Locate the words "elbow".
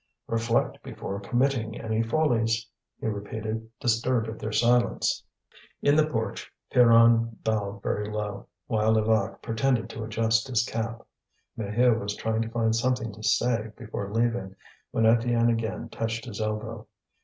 16.41-16.87